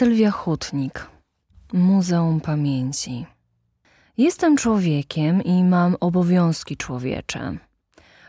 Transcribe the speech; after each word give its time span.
Sylwia 0.00 0.30
Hutnik, 0.30 1.06
Muzeum 1.72 2.40
Pamięci. 2.40 3.26
Jestem 4.18 4.56
człowiekiem 4.56 5.42
i 5.42 5.64
mam 5.64 5.96
obowiązki 6.00 6.76
człowiecze. 6.76 7.56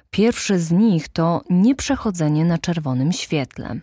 Pierwszy 0.09 0.59
z 0.59 0.71
nich 0.71 1.09
to 1.09 1.41
nieprzechodzenie 1.49 2.45
na 2.45 2.57
czerwonym 2.57 3.11
świetle. 3.11 3.79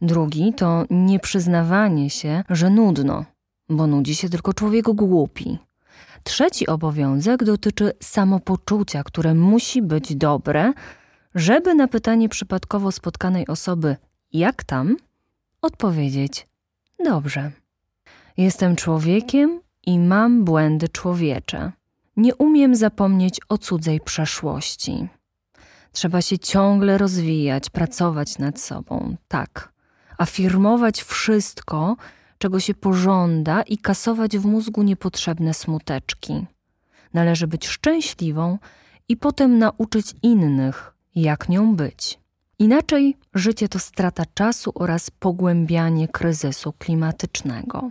Drugi 0.00 0.52
to 0.54 0.84
nieprzyznawanie 0.90 2.10
się, 2.10 2.44
że 2.50 2.70
nudno, 2.70 3.24
bo 3.68 3.86
nudzi 3.86 4.14
się 4.14 4.28
tylko 4.28 4.54
człowiek 4.54 4.84
głupi. 4.84 5.58
Trzeci 6.22 6.66
obowiązek 6.66 7.44
dotyczy 7.44 7.92
samopoczucia, 8.00 9.04
które 9.04 9.34
musi 9.34 9.82
być 9.82 10.16
dobre, 10.16 10.72
żeby 11.34 11.74
na 11.74 11.88
pytanie 11.88 12.28
przypadkowo 12.28 12.92
spotkanej 12.92 13.46
osoby 13.46 13.96
jak 14.32 14.64
tam 14.64 14.96
odpowiedzieć 15.60 16.51
dobrze. 17.04 17.50
Jestem 18.36 18.76
człowiekiem 18.76 19.60
i 19.86 19.98
mam 19.98 20.44
błędy 20.44 20.88
człowiecze. 20.88 21.72
Nie 22.16 22.34
umiem 22.34 22.76
zapomnieć 22.76 23.40
o 23.48 23.58
cudzej 23.58 24.00
przeszłości. 24.00 25.08
Trzeba 25.92 26.22
się 26.22 26.38
ciągle 26.38 26.98
rozwijać, 26.98 27.70
pracować 27.70 28.38
nad 28.38 28.60
sobą, 28.60 29.16
tak, 29.28 29.72
afirmować 30.18 31.02
wszystko, 31.02 31.96
czego 32.38 32.60
się 32.60 32.74
pożąda 32.74 33.62
i 33.62 33.78
kasować 33.78 34.38
w 34.38 34.44
mózgu 34.44 34.82
niepotrzebne 34.82 35.54
smuteczki. 35.54 36.46
Należy 37.14 37.46
być 37.46 37.66
szczęśliwą 37.68 38.58
i 39.08 39.16
potem 39.16 39.58
nauczyć 39.58 40.14
innych, 40.22 40.94
jak 41.14 41.48
nią 41.48 41.76
być. 41.76 42.21
Inaczej 42.62 43.16
życie 43.34 43.68
to 43.68 43.78
strata 43.78 44.24
czasu 44.34 44.72
oraz 44.74 45.10
pogłębianie 45.10 46.08
kryzysu 46.08 46.72
klimatycznego. 46.72 47.90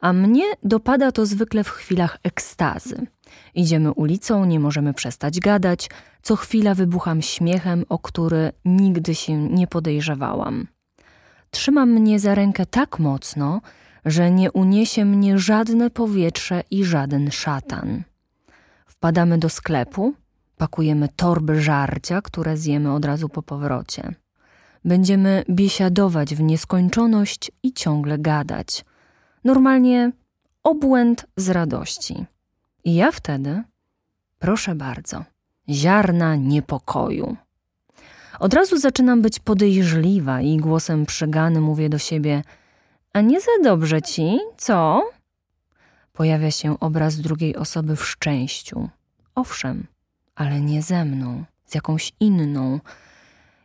A 0.00 0.12
mnie 0.12 0.44
dopada 0.62 1.12
to 1.12 1.26
zwykle 1.26 1.64
w 1.64 1.68
chwilach 1.68 2.18
ekstazy. 2.22 3.06
Idziemy 3.54 3.92
ulicą, 3.92 4.44
nie 4.44 4.60
możemy 4.60 4.94
przestać 4.94 5.40
gadać, 5.40 5.90
co 6.22 6.36
chwila 6.36 6.74
wybucham 6.74 7.22
śmiechem, 7.22 7.84
o 7.88 7.98
który 7.98 8.52
nigdy 8.64 9.14
się 9.14 9.48
nie 9.48 9.66
podejrzewałam. 9.66 10.66
Trzyma 11.50 11.86
mnie 11.86 12.20
za 12.20 12.34
rękę 12.34 12.66
tak 12.66 12.98
mocno, 12.98 13.60
że 14.04 14.30
nie 14.30 14.52
uniesie 14.52 15.04
mnie 15.04 15.38
żadne 15.38 15.90
powietrze 15.90 16.62
i 16.70 16.84
żaden 16.84 17.30
szatan. 17.30 18.02
Wpadamy 18.86 19.38
do 19.38 19.48
sklepu, 19.48 20.14
pakujemy 20.58 21.08
torby 21.16 21.60
żarcia, 21.62 22.22
które 22.22 22.56
zjemy 22.56 22.92
od 22.92 23.04
razu 23.04 23.28
po 23.28 23.42
powrocie. 23.42 24.14
Będziemy 24.84 25.44
biesiadować 25.50 26.34
w 26.34 26.42
nieskończoność 26.42 27.50
i 27.62 27.72
ciągle 27.72 28.18
gadać. 28.18 28.84
Normalnie 29.44 30.12
obłęd 30.62 31.26
z 31.36 31.48
radości. 31.48 32.26
I 32.84 32.94
ja 32.94 33.12
wtedy, 33.12 33.62
proszę 34.38 34.74
bardzo, 34.74 35.24
ziarna 35.68 36.36
niepokoju. 36.36 37.36
Od 38.38 38.54
razu 38.54 38.78
zaczynam 38.78 39.22
być 39.22 39.38
podejrzliwa 39.38 40.40
i 40.40 40.56
głosem 40.56 41.06
przegany 41.06 41.60
mówię 41.60 41.88
do 41.88 41.98
siebie: 41.98 42.42
A 43.12 43.20
nie 43.20 43.40
za 43.40 43.50
dobrze 43.64 44.02
ci, 44.02 44.38
co? 44.56 45.10
Pojawia 46.12 46.50
się 46.50 46.80
obraz 46.80 47.16
drugiej 47.16 47.56
osoby 47.56 47.96
w 47.96 48.06
szczęściu. 48.06 48.88
Owszem, 49.34 49.86
ale 50.38 50.60
nie 50.60 50.82
ze 50.82 51.04
mną, 51.04 51.44
z 51.66 51.74
jakąś 51.74 52.12
inną. 52.20 52.80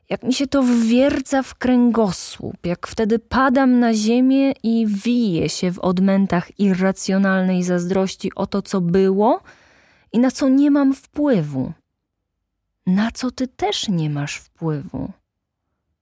Jak 0.09 0.23
mi 0.23 0.33
się 0.33 0.47
to 0.47 0.63
wwierca 0.63 1.43
w 1.43 1.55
kręgosłup, 1.55 2.65
jak 2.65 2.87
wtedy 2.87 3.19
padam 3.19 3.79
na 3.79 3.93
ziemię 3.93 4.51
i 4.63 4.87
wiję 4.87 5.49
się 5.49 5.71
w 5.71 5.79
odmętach 5.79 6.59
irracjonalnej 6.59 7.63
zazdrości 7.63 8.31
o 8.35 8.47
to, 8.47 8.61
co 8.61 8.81
było 8.81 9.41
i 10.11 10.19
na 10.19 10.31
co 10.31 10.49
nie 10.49 10.71
mam 10.71 10.93
wpływu 10.93 11.73
na 12.85 13.11
co 13.11 13.31
ty 13.31 13.47
też 13.47 13.89
nie 13.89 14.09
masz 14.09 14.35
wpływu. 14.35 15.11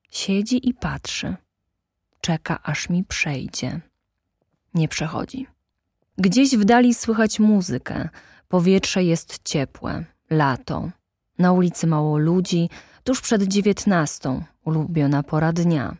Siedzi 0.09 0.69
i 0.69 0.73
patrzy, 0.73 1.35
czeka 2.21 2.63
aż 2.63 2.89
mi 2.89 3.03
przejdzie. 3.03 3.81
Nie 4.73 4.87
przechodzi. 4.87 5.47
Gdzieś 6.17 6.57
w 6.57 6.65
dali 6.65 6.93
słychać 6.93 7.39
muzykę, 7.39 8.09
powietrze 8.47 9.03
jest 9.03 9.39
ciepłe, 9.43 10.05
lato. 10.31 10.89
Na 11.39 11.51
ulicy 11.51 11.87
mało 11.87 12.17
ludzi, 12.17 12.69
tuż 13.03 13.21
przed 13.21 13.43
dziewiętnastą, 13.43 14.43
ulubiona 14.65 15.23
pora 15.23 15.53
dnia. 15.53 15.95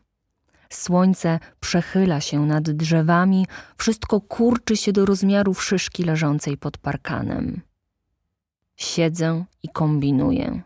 Słońce 0.69 1.39
przechyla 1.59 2.21
się 2.21 2.45
nad 2.45 2.63
drzewami, 2.71 3.47
wszystko 3.77 4.21
kurczy 4.21 4.77
się 4.77 4.91
do 4.91 5.05
rozmiarów 5.05 5.63
szyszki 5.63 6.03
leżącej 6.03 6.57
pod 6.57 6.77
parkanem. 6.77 7.61
Siedzę 8.75 9.45
i 9.63 9.69
kombinuję. 9.69 10.61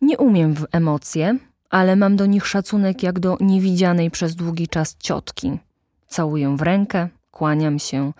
Nie 0.00 0.18
umiem 0.18 0.54
w 0.54 0.66
emocje, 0.72 1.38
ale 1.70 1.96
mam 1.96 2.16
do 2.16 2.26
nich 2.26 2.46
szacunek 2.46 3.02
jak 3.02 3.20
do 3.20 3.36
niewidzianej 3.40 4.10
przez 4.10 4.34
długi 4.34 4.68
czas 4.68 4.96
ciotki. 4.98 5.58
Całuję 6.06 6.56
w 6.56 6.62
rękę, 6.62 7.08
kłaniam 7.30 7.78
się, 7.78 8.12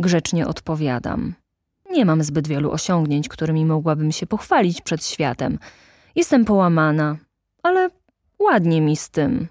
grzecznie 0.00 0.46
odpowiadam. 0.46 1.34
Nie 1.90 2.04
mam 2.04 2.22
zbyt 2.22 2.48
wielu 2.48 2.70
osiągnięć, 2.70 3.28
którymi 3.28 3.66
mogłabym 3.66 4.12
się 4.12 4.26
pochwalić 4.26 4.80
przed 4.80 5.04
światem. 5.04 5.58
Jestem 6.16 6.44
połamana, 6.44 7.16
ale 7.62 7.90
ładnie 8.38 8.80
mi 8.80 8.96
z 8.96 9.10
tym. 9.10 9.48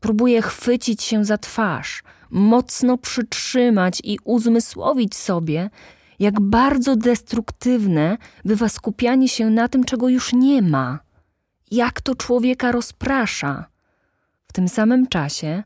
Próbuję 0.00 0.42
chwycić 0.42 1.02
się 1.02 1.24
za 1.24 1.38
twarz, 1.38 2.02
mocno 2.30 2.98
przytrzymać 2.98 4.00
i 4.04 4.18
uzmysłowić 4.24 5.16
sobie, 5.16 5.70
jak 6.18 6.40
bardzo 6.40 6.96
destruktywne 6.96 8.16
bywa 8.44 8.68
skupianie 8.68 9.28
się 9.28 9.50
na 9.50 9.68
tym, 9.68 9.84
czego 9.84 10.08
już 10.08 10.32
nie 10.32 10.62
ma 10.62 10.98
jak 11.70 12.00
to 12.00 12.14
człowieka 12.14 12.72
rozprasza. 12.72 13.64
W 14.46 14.52
tym 14.52 14.68
samym 14.68 15.06
czasie, 15.06 15.62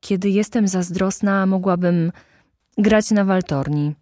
kiedy 0.00 0.30
jestem 0.30 0.68
zazdrosna, 0.68 1.46
mogłabym 1.46 2.12
grać 2.78 3.10
na 3.10 3.24
waltorni, 3.24 3.94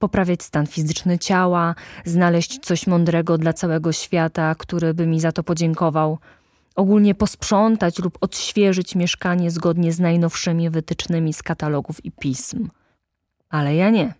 poprawiać 0.00 0.42
stan 0.42 0.66
fizyczny 0.66 1.18
ciała, 1.18 1.74
znaleźć 2.04 2.58
coś 2.58 2.86
mądrego 2.86 3.38
dla 3.38 3.52
całego 3.52 3.92
świata, 3.92 4.54
który 4.54 4.94
by 4.94 5.06
mi 5.06 5.20
za 5.20 5.32
to 5.32 5.42
podziękował, 5.42 6.18
ogólnie 6.74 7.14
posprzątać 7.14 7.98
lub 7.98 8.18
odświeżyć 8.20 8.94
mieszkanie 8.94 9.50
zgodnie 9.50 9.92
z 9.92 10.00
najnowszymi 10.00 10.70
wytycznymi 10.70 11.32
z 11.32 11.42
katalogów 11.42 12.04
i 12.04 12.12
pism. 12.12 12.68
Ale 13.48 13.74
ja 13.74 13.90
nie. 13.90 14.14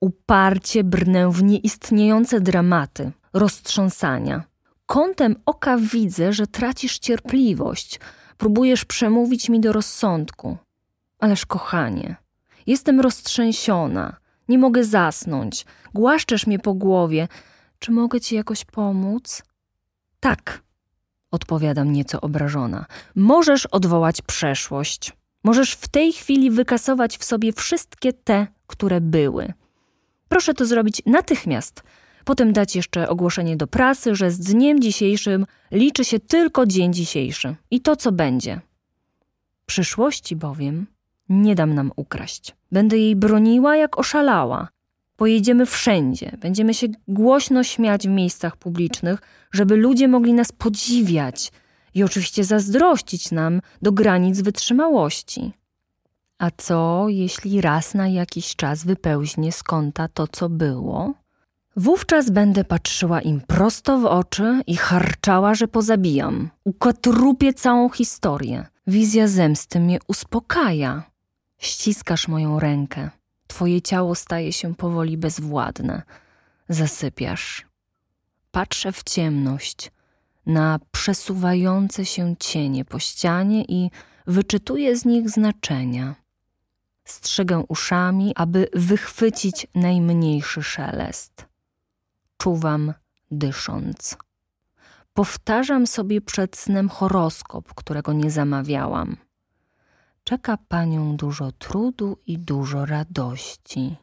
Uparcie 0.00 0.84
brnę 0.84 1.30
w 1.30 1.42
nieistniejące 1.42 2.40
dramaty, 2.40 3.12
roztrząsania, 3.32 4.50
Kątem 4.90 5.36
oka 5.46 5.76
widzę, 5.78 6.32
że 6.32 6.46
tracisz 6.46 6.98
cierpliwość, 6.98 8.00
próbujesz 8.38 8.84
przemówić 8.84 9.48
mi 9.48 9.60
do 9.60 9.72
rozsądku. 9.72 10.56
Ależ 11.18 11.46
kochanie, 11.46 12.16
jestem 12.66 13.00
roztrzęsiona, 13.00 14.16
nie 14.50 14.58
mogę 14.58 14.84
zasnąć, 14.84 15.66
głaszczesz 15.94 16.46
mnie 16.46 16.58
po 16.58 16.74
głowie. 16.74 17.28
Czy 17.78 17.92
mogę 17.92 18.20
ci 18.20 18.34
jakoś 18.34 18.64
pomóc? 18.64 19.42
Tak, 20.20 20.62
odpowiadam 21.30 21.92
nieco 21.92 22.20
obrażona. 22.20 22.86
Możesz 23.14 23.66
odwołać 23.66 24.22
przeszłość. 24.22 25.12
Możesz 25.44 25.72
w 25.72 25.88
tej 25.88 26.12
chwili 26.12 26.50
wykasować 26.50 27.18
w 27.18 27.24
sobie 27.24 27.52
wszystkie 27.52 28.12
te, 28.12 28.46
które 28.66 29.00
były. 29.00 29.52
Proszę 30.28 30.54
to 30.54 30.66
zrobić 30.66 31.02
natychmiast 31.06 31.82
Potem 32.24 32.52
dać 32.52 32.76
jeszcze 32.76 33.08
ogłoszenie 33.08 33.56
do 33.56 33.66
prasy, 33.66 34.14
że 34.14 34.30
z 34.30 34.38
dniem 34.38 34.80
dzisiejszym 34.80 35.46
liczy 35.70 36.04
się 36.04 36.20
tylko 36.20 36.66
dzień 36.66 36.92
dzisiejszy 36.92 37.56
i 37.70 37.80
to, 37.80 37.96
co 37.96 38.12
będzie. 38.12 38.60
Przyszłości 39.66 40.36
bowiem 40.36 40.86
nie 41.30 41.54
dam 41.54 41.74
nam 41.74 41.92
ukraść. 41.96 42.56
Będę 42.72 42.98
jej 42.98 43.16
broniła 43.16 43.76
jak 43.76 43.98
oszalała. 43.98 44.68
Pojedziemy 45.16 45.66
wszędzie, 45.66 46.36
będziemy 46.40 46.74
się 46.74 46.86
głośno 47.08 47.64
śmiać 47.64 48.08
w 48.08 48.10
miejscach 48.10 48.56
publicznych, 48.56 49.20
żeby 49.52 49.76
ludzie 49.76 50.08
mogli 50.08 50.34
nas 50.34 50.52
podziwiać 50.52 51.52
i 51.94 52.02
oczywiście 52.02 52.44
zazdrościć 52.44 53.30
nam 53.30 53.60
do 53.82 53.92
granic 53.92 54.40
wytrzymałości. 54.40 55.52
A 56.38 56.50
co, 56.56 57.06
jeśli 57.08 57.60
raz 57.60 57.94
na 57.94 58.08
jakiś 58.08 58.56
czas 58.56 58.84
wypełźnie 58.84 59.52
z 59.52 59.62
kąta 59.62 60.08
to, 60.08 60.26
co 60.26 60.48
było? 60.48 61.14
Wówczas 61.76 62.30
będę 62.30 62.64
patrzyła 62.64 63.20
im 63.20 63.40
prosto 63.40 63.98
w 63.98 64.04
oczy 64.04 64.60
i 64.66 64.76
harczała, 64.76 65.54
że 65.54 65.68
pozabijam. 65.68 66.50
Ukotrupię 66.64 67.54
całą 67.54 67.88
historię. 67.88 68.66
Wizja 68.86 69.28
zemsty 69.28 69.80
mnie 69.80 69.98
uspokaja. 70.08 71.09
Ściskasz 71.60 72.28
moją 72.28 72.60
rękę. 72.60 73.10
Twoje 73.46 73.82
ciało 73.82 74.14
staje 74.14 74.52
się 74.52 74.74
powoli 74.74 75.18
bezwładne. 75.18 76.02
Zasypiasz. 76.68 77.66
Patrzę 78.50 78.92
w 78.92 79.02
ciemność, 79.02 79.92
na 80.46 80.78
przesuwające 80.92 82.04
się 82.04 82.34
cienie 82.38 82.84
po 82.84 82.98
ścianie 82.98 83.64
i 83.64 83.90
wyczytuję 84.26 84.96
z 84.96 85.04
nich 85.04 85.30
znaczenia. 85.30 86.14
Strzegę 87.04 87.64
uszami, 87.68 88.32
aby 88.36 88.68
wychwycić 88.74 89.66
najmniejszy 89.74 90.62
szelest. 90.62 91.46
Czuwam, 92.36 92.94
dysząc. 93.30 94.16
Powtarzam 95.14 95.86
sobie 95.86 96.20
przed 96.20 96.56
snem 96.56 96.88
horoskop, 96.88 97.74
którego 97.74 98.12
nie 98.12 98.30
zamawiałam. 98.30 99.16
Czeka 100.30 100.58
panią 100.68 101.16
dużo 101.16 101.52
trudu 101.52 102.18
i 102.26 102.38
dużo 102.38 102.86
radości. 102.86 103.96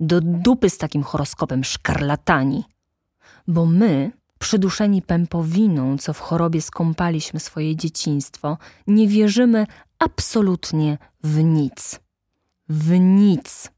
Do 0.00 0.20
dupy 0.20 0.70
z 0.70 0.78
takim 0.78 1.02
horoskopem 1.02 1.64
szkarlatani, 1.64 2.64
bo 3.48 3.66
my, 3.66 4.12
przyduszeni 4.38 5.02
pępowiną, 5.02 5.98
co 5.98 6.12
w 6.12 6.20
chorobie 6.20 6.62
skąpaliśmy 6.62 7.40
swoje 7.40 7.76
dzieciństwo, 7.76 8.58
nie 8.86 9.08
wierzymy 9.08 9.66
absolutnie 9.98 10.98
w 11.22 11.42
nic. 11.42 12.00
W 12.68 12.98
nic. 12.98 13.70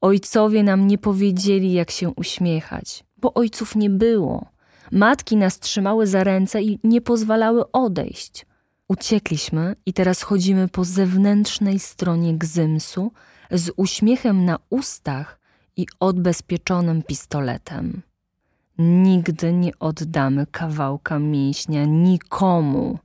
Ojcowie 0.00 0.62
nam 0.62 0.86
nie 0.86 0.98
powiedzieli, 0.98 1.72
jak 1.72 1.90
się 1.90 2.10
uśmiechać, 2.10 3.04
bo 3.16 3.34
ojców 3.34 3.76
nie 3.76 3.90
było. 3.90 4.46
Matki 4.92 5.36
nas 5.36 5.58
trzymały 5.58 6.06
za 6.06 6.24
ręce 6.24 6.62
i 6.62 6.78
nie 6.84 7.00
pozwalały 7.00 7.72
odejść. 7.72 8.46
Uciekliśmy 8.88 9.76
i 9.86 9.92
teraz 9.92 10.22
chodzimy 10.22 10.68
po 10.68 10.84
zewnętrznej 10.84 11.78
stronie 11.78 12.34
gzymsu 12.34 13.12
z 13.50 13.70
uśmiechem 13.76 14.44
na 14.44 14.58
ustach 14.70 15.38
i 15.76 15.86
odbezpieczonym 16.00 17.02
pistoletem. 17.02 18.02
Nigdy 18.78 19.52
nie 19.52 19.78
oddamy 19.78 20.46
kawałka 20.46 21.18
mięśnia 21.18 21.84
nikomu, 21.84 22.98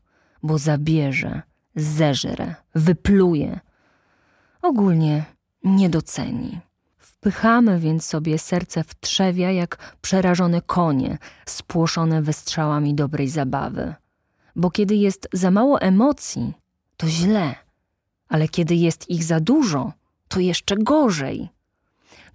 bo 0.43 0.57
zabierze, 0.57 1.41
zeżre, 1.75 2.55
wypluje. 2.75 3.59
Ogólnie 4.61 5.25
nie 5.63 5.89
doceni. 5.89 6.59
Wpychamy 6.97 7.79
więc 7.79 8.05
sobie 8.05 8.39
serce 8.39 8.83
w 8.83 8.99
trzewia 8.99 9.51
jak 9.51 9.95
przerażone 10.01 10.61
konie, 10.61 11.17
spłoszone 11.45 12.21
wystrzałami 12.21 12.95
dobrej 12.95 13.27
zabawy. 13.29 13.93
Bo 14.55 14.71
kiedy 14.71 14.95
jest 14.95 15.27
za 15.33 15.51
mało 15.51 15.81
emocji, 15.81 16.53
to 16.97 17.07
źle, 17.07 17.55
ale 18.29 18.47
kiedy 18.47 18.75
jest 18.75 19.09
ich 19.09 19.23
za 19.23 19.39
dużo, 19.39 19.93
to 20.27 20.39
jeszcze 20.39 20.77
gorzej. 20.77 21.49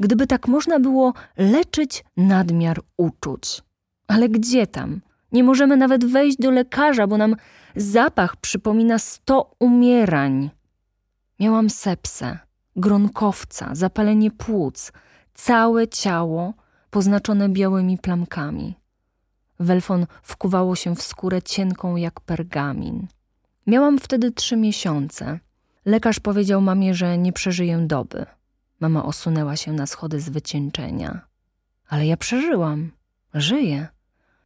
Gdyby 0.01 0.27
tak 0.27 0.49
można 0.49 0.81
było 0.81 1.13
leczyć 1.37 2.05
nadmiar 2.17 2.81
uczuć. 2.97 3.63
Ale 4.09 4.29
gdzie 4.29 4.67
tam? 4.67 5.01
Nie 5.33 5.45
możemy 5.45 5.77
nawet 5.77 6.05
wejść 6.05 6.39
do 6.39 6.51
lekarza, 6.51 7.07
bo 7.07 7.17
nam 7.17 7.37
zapach 7.77 8.37
przypomina 8.37 8.99
sto 8.99 9.55
umierań. 9.59 10.51
Miałam 11.41 11.71
sepsę 11.71 12.39
gronkowca, 12.77 13.71
zapalenie 13.73 14.31
płuc, 14.31 14.93
całe 15.35 15.89
ciało 15.89 16.55
poznaczone 16.91 17.49
białymi 17.49 17.99
plamkami. 17.99 18.75
Welfon 19.61 20.07
wkuwało 20.23 20.77
się 20.77 20.97
w 20.97 21.03
skórę 21.03 21.43
cienką 21.43 21.97
jak 21.97 22.21
pergamin. 22.21 23.07
Miałam 23.67 23.99
wtedy 23.99 24.33
trzy 24.33 24.57
miesiące. 24.57 25.39
Lekarz 25.85 26.21
powiedział 26.21 26.61
mamie, 26.61 26.95
że 26.95 27.19
nie 27.19 27.33
przeżyję 27.33 27.79
doby. 27.79 28.27
Mama 28.81 29.05
osunęła 29.05 29.57
się 29.57 29.73
na 29.73 29.87
schody 29.87 30.21
z 30.21 30.29
wycieńczenia. 30.29 31.21
Ale 31.89 32.07
ja 32.07 32.17
przeżyłam. 32.17 32.91
Żyję. 33.35 33.89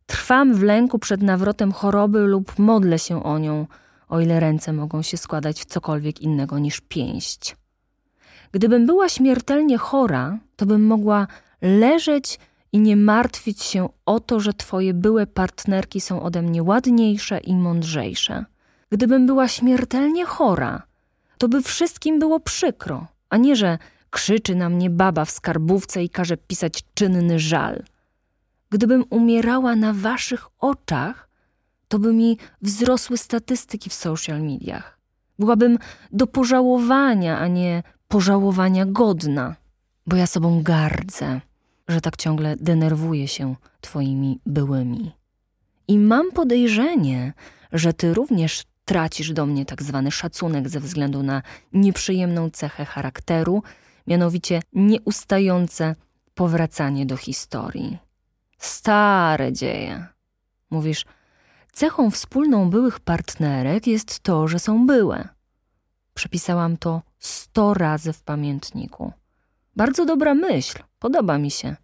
Trwam 0.06 0.54
w 0.54 0.62
lęku 0.62 0.98
przed 0.98 1.22
nawrotem 1.22 1.72
choroby 1.72 2.20
lub 2.20 2.58
modlę 2.58 2.98
się 2.98 3.24
o 3.24 3.38
nią, 3.38 3.66
o 4.08 4.20
ile 4.20 4.40
ręce 4.40 4.72
mogą 4.72 5.02
się 5.02 5.16
składać 5.16 5.60
w 5.60 5.64
cokolwiek 5.64 6.20
innego 6.20 6.58
niż 6.58 6.80
pięść. 6.80 7.56
Gdybym 8.52 8.86
była 8.86 9.08
śmiertelnie 9.08 9.78
chora, 9.78 10.38
to 10.56 10.66
bym 10.66 10.86
mogła 10.86 11.26
leżeć 11.62 12.38
i 12.72 12.78
nie 12.78 12.96
martwić 12.96 13.62
się 13.62 13.88
o 14.06 14.20
to, 14.20 14.40
że 14.40 14.52
twoje 14.52 14.94
byłe 14.94 15.26
partnerki 15.26 16.00
są 16.00 16.22
ode 16.22 16.42
mnie 16.42 16.62
ładniejsze 16.62 17.38
i 17.38 17.56
mądrzejsze. 17.56 18.44
Gdybym 18.90 19.26
była 19.26 19.48
śmiertelnie 19.48 20.24
chora, 20.24 20.82
to 21.38 21.48
by 21.48 21.62
wszystkim 21.62 22.18
było 22.18 22.40
przykro, 22.40 23.06
a 23.28 23.36
nie, 23.36 23.56
że 23.56 23.78
krzyczy 24.10 24.54
na 24.54 24.68
mnie 24.68 24.90
baba 24.90 25.24
w 25.24 25.30
skarbówce 25.30 26.04
i 26.04 26.10
każe 26.10 26.36
pisać 26.36 26.84
czynny 26.94 27.38
żal. 27.38 27.82
Gdybym 28.70 29.04
umierała 29.10 29.76
na 29.76 29.92
waszych 29.92 30.46
oczach, 30.58 31.28
to 31.88 31.98
by 31.98 32.12
mi 32.12 32.38
wzrosły 32.62 33.18
statystyki 33.18 33.90
w 33.90 33.94
social 33.94 34.42
mediach. 34.42 34.98
Byłabym 35.38 35.78
do 36.12 36.26
pożałowania, 36.26 37.38
a 37.38 37.46
nie 37.46 37.82
pożałowania 38.08 38.86
godna, 38.86 39.56
bo 40.06 40.16
ja 40.16 40.26
sobą 40.26 40.62
gardzę, 40.62 41.40
że 41.90 42.00
tak 42.00 42.16
ciągle 42.16 42.56
denerwuję 42.56 43.28
się 43.28 43.54
Twoimi 43.80 44.40
byłymi. 44.46 45.12
I 45.88 45.98
mam 45.98 46.32
podejrzenie, 46.32 47.32
że 47.72 47.92
Ty 47.92 48.14
również 48.14 48.64
tracisz 48.84 49.32
do 49.32 49.46
mnie 49.46 49.66
tak 49.66 49.82
zwany 49.82 50.10
szacunek 50.10 50.68
ze 50.68 50.80
względu 50.80 51.22
na 51.22 51.42
nieprzyjemną 51.72 52.50
cechę 52.50 52.84
charakteru, 52.84 53.62
mianowicie 54.06 54.62
nieustające 54.72 55.94
powracanie 56.34 57.06
do 57.06 57.16
historii. 57.16 57.98
Stare 58.58 59.52
dzieje. 59.52 60.06
Mówisz, 60.70 61.04
cechą 61.72 62.10
wspólną 62.10 62.70
byłych 62.70 63.00
partnerek 63.00 63.86
jest 63.86 64.20
to, 64.20 64.48
że 64.48 64.58
są 64.58 64.86
byłe. 64.86 65.28
Przepisałam 66.14 66.76
to 66.76 67.02
sto 67.18 67.74
razy 67.74 68.12
w 68.12 68.22
pamiętniku. 68.22 69.12
Bardzo 69.76 70.04
dobra 70.06 70.34
myśl, 70.34 70.78
podoba 71.00 71.38
mi 71.38 71.50
się. 71.50 71.76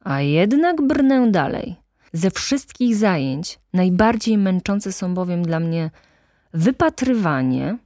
A 0.00 0.20
jednak 0.20 0.86
brnę 0.86 1.30
dalej. 1.30 1.76
Ze 2.12 2.30
wszystkich 2.30 2.96
zajęć 2.96 3.58
najbardziej 3.72 4.38
męczące 4.38 4.92
są 4.92 5.14
bowiem 5.14 5.42
dla 5.42 5.60
mnie 5.60 5.90
wypatrywanie, 6.54 7.78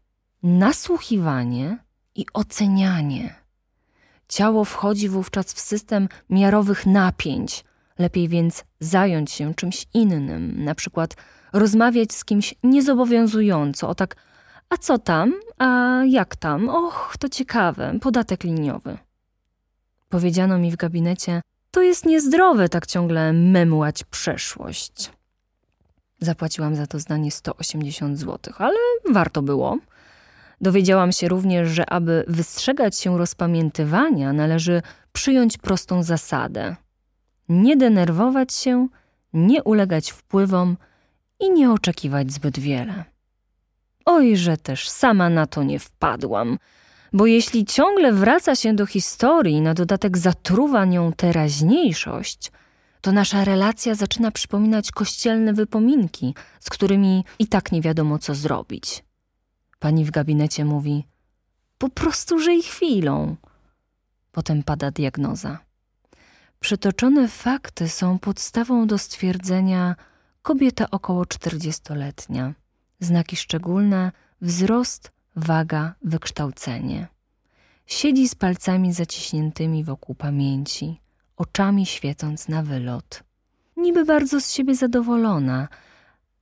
nasłuchiwanie 0.43 1.79
i 2.15 2.27
ocenianie. 2.35 3.35
Ciało 4.29 4.65
wchodzi 4.65 5.09
wówczas 5.09 5.53
w 5.53 5.61
system 5.61 6.09
miarowych 6.31 6.87
napięć. 6.87 7.65
Lepiej 7.99 8.29
więc 8.29 8.65
zająć 8.81 9.31
się 9.31 9.55
czymś 9.55 9.87
innym, 9.95 10.65
na 10.65 10.75
przykład 10.75 11.17
rozmawiać 11.53 12.13
z 12.13 12.25
kimś 12.25 12.55
niezobowiązująco 12.63 13.89
o 13.89 13.95
tak 13.95 14.17
a 14.71 14.77
co 14.77 14.99
tam? 14.99 15.33
A 15.59 16.01
jak 16.07 16.37
tam? 16.37 16.69
Och, 16.69 17.15
to 17.19 17.29
ciekawe, 17.29 17.99
podatek 18.01 18.45
liniowy. 18.45 18.99
Powiedziano 20.09 20.59
mi 20.59 20.71
w 20.71 20.77
gabinecie, 20.77 21.41
to 21.71 21.83
jest 21.83 22.07
niezdrowe 22.07 22.69
tak 22.69 22.87
ciągle 22.87 23.33
memłać 23.33 24.05
przeszłość. 24.05 25.11
Zapłaciłam 26.21 26.77
za 26.77 26.87
to 26.87 26.99
zdanie 26.99 27.31
180 27.31 28.19
zł, 28.19 28.55
ale 28.59 28.77
warto 29.11 29.43
było. 29.43 29.79
Dowiedziałam 30.61 31.13
się 31.13 31.29
również, 31.29 31.69
że 31.69 31.91
aby 31.91 32.25
wystrzegać 32.29 32.99
się 32.99 33.19
rozpamiętywania, 33.19 34.33
należy 34.33 34.83
przyjąć 35.13 35.59
prostą 35.59 36.03
zasadę: 36.03 36.77
nie 37.49 37.77
denerwować 37.77 38.55
się, 38.55 38.89
nie 39.33 39.63
ulegać 39.63 40.11
wpływom 40.11 40.77
i 41.41 41.51
nie 41.51 41.73
oczekiwać 41.73 42.33
zbyt 42.33 42.59
wiele. 42.59 43.05
Oj, 44.05 44.37
że 44.37 44.57
też 44.57 44.89
sama 44.89 45.31
na 45.31 45.47
to 45.47 45.63
nie 45.63 45.79
wpadłam. 45.79 46.59
Bo 47.13 47.27
jeśli 47.27 47.65
ciągle 47.65 48.13
wraca 48.13 48.57
się 48.57 48.75
do 48.75 48.87
historii, 48.87 49.61
na 49.61 49.75
dodatek 49.75 50.19
zatruwa 50.19 50.85
nią 50.85 51.13
teraźniejszość, 51.13 52.53
to 53.01 53.13
nasza 53.13 53.45
relacja 53.45 53.95
zaczyna 53.95 54.31
przypominać 54.31 54.91
kościelne 54.91 55.53
wypominki, 55.53 56.35
z 56.61 56.71
którymi 56.71 57.25
i 57.39 57.47
tak 57.47 57.73
nie 57.73 57.83
wiadomo 57.83 58.19
co 58.19 58.35
zrobić. 58.35 59.05
Pani 59.79 60.05
w 60.05 60.11
gabinecie 60.11 60.65
mówi: 60.65 61.05
Po 61.79 61.89
prostu 61.89 62.39
żyj 62.39 62.63
chwilą. 62.63 63.37
Potem 64.33 64.63
pada 64.63 64.91
diagnoza. 64.91 65.59
Przytoczone 66.61 67.29
fakty 67.29 67.89
są 67.89 68.19
podstawą 68.19 68.87
do 68.87 68.99
stwierdzenia 68.99 69.97
kobieta 70.43 70.91
około 70.91 71.27
czterdziestoletnia 71.27 72.55
znaki 73.01 73.37
szczególne, 73.37 74.13
wzrost, 74.41 75.13
waga, 75.37 75.95
wykształcenie. 76.03 77.07
Siedzi 77.87 78.29
z 78.29 78.35
palcami 78.35 78.93
zaciśniętymi 78.93 79.85
wokół 79.85 80.15
pamięci, 80.15 81.01
oczami 81.37 81.87
świecąc 81.87 82.49
na 82.49 82.63
wylot. 82.63 83.23
Niby 83.77 84.05
bardzo 84.05 84.41
z 84.41 84.53
siebie 84.53 84.75
zadowolona, 84.75 85.69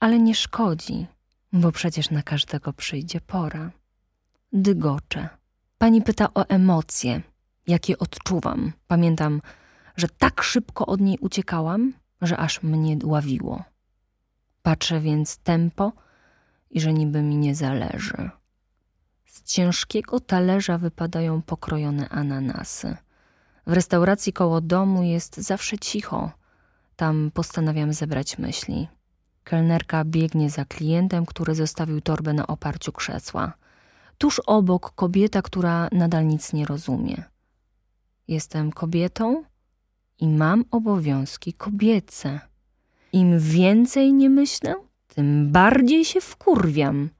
ale 0.00 0.18
nie 0.18 0.34
szkodzi, 0.34 1.06
bo 1.52 1.72
przecież 1.72 2.10
na 2.10 2.22
każdego 2.22 2.72
przyjdzie 2.72 3.20
pora. 3.20 3.70
Dygocze. 4.52 5.28
Pani 5.78 6.02
pyta 6.02 6.28
o 6.34 6.48
emocje, 6.48 7.22
jakie 7.66 7.98
odczuwam. 7.98 8.72
Pamiętam, 8.86 9.40
że 9.96 10.08
tak 10.08 10.42
szybko 10.42 10.86
od 10.86 11.00
niej 11.00 11.18
uciekałam, 11.18 11.92
że 12.22 12.36
aż 12.36 12.62
mnie 12.62 12.96
dławiło. 12.96 13.64
Patrzę 14.62 15.00
więc 15.00 15.36
tempo, 15.36 15.92
i 16.70 16.80
że 16.80 16.92
niby 16.92 17.22
mi 17.22 17.36
nie 17.36 17.54
zależy. 17.54 18.30
Z 19.34 19.42
ciężkiego 19.42 20.20
talerza 20.20 20.78
wypadają 20.78 21.42
pokrojone 21.42 22.08
ananasy. 22.08 22.96
W 23.66 23.72
restauracji 23.72 24.32
koło 24.32 24.60
domu 24.60 25.02
jest 25.02 25.36
zawsze 25.36 25.78
cicho. 25.78 26.30
Tam 26.96 27.30
postanawiam 27.34 27.92
zebrać 27.92 28.38
myśli. 28.38 28.88
Kelnerka 29.44 30.04
biegnie 30.04 30.50
za 30.50 30.64
klientem, 30.64 31.26
który 31.26 31.54
zostawił 31.54 32.00
torbę 32.00 32.32
na 32.32 32.46
oparciu 32.46 32.92
krzesła. 32.92 33.52
Tuż 34.18 34.40
obok 34.46 34.90
kobieta, 34.94 35.42
która 35.42 35.88
nadal 35.92 36.26
nic 36.26 36.52
nie 36.52 36.66
rozumie. 36.66 37.24
Jestem 38.28 38.72
kobietą 38.72 39.44
i 40.18 40.28
mam 40.28 40.64
obowiązki 40.70 41.52
kobiece. 41.52 42.40
Im 43.12 43.38
więcej 43.40 44.12
nie 44.12 44.30
myślę, 44.30 44.74
tym 45.08 45.52
bardziej 45.52 46.04
się 46.04 46.20
wkurwiam. 46.20 47.10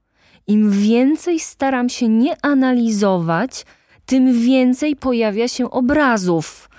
Im 0.47 0.71
więcej 0.71 1.39
staram 1.39 1.89
się 1.89 2.09
nie 2.09 2.45
analizować, 2.45 3.65
tym 4.05 4.41
więcej 4.41 4.95
pojawia 4.95 5.47
się 5.47 5.71
obrazów. 5.71 6.69